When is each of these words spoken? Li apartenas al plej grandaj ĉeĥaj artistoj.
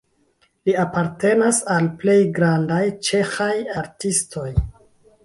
Li 0.67 0.73
apartenas 0.83 1.59
al 1.73 1.89
plej 2.03 2.15
grandaj 2.39 2.79
ĉeĥaj 3.09 3.53
artistoj. 3.83 4.49